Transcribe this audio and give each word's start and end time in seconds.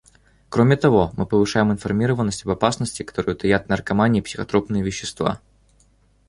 Кроме 0.49 0.77
того, 0.77 1.11
мы 1.15 1.27
повышаем 1.27 1.71
информированность 1.71 2.43
об 2.45 2.49
опасности, 2.49 3.03
которую 3.03 3.35
таят 3.37 3.69
наркомания 3.69 4.19
и 4.21 4.23
психотропные 4.23 4.81
вещества. 4.81 5.39